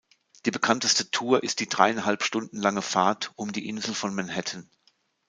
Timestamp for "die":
0.47-0.49, 1.59-1.69, 3.51-3.67